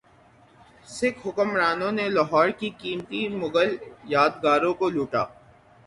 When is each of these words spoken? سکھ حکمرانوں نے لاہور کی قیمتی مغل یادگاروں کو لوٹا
سکھ 0.87 1.19
حکمرانوں 1.25 1.91
نے 1.97 2.05
لاہور 2.15 2.49
کی 2.59 2.69
قیمتی 2.81 3.21
مغل 3.39 3.69
یادگاروں 4.13 4.73
کو 4.79 4.89
لوٹا 4.95 5.23